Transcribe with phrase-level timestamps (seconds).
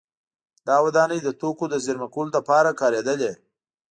[0.67, 3.31] دا ودانۍ د توکو د زېرمه کولو لپاره کارېدلې